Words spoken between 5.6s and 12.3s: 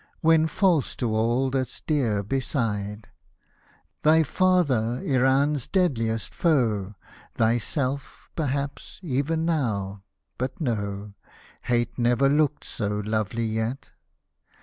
deadliest foe— Thyself, perhaps, even now— but no Hate never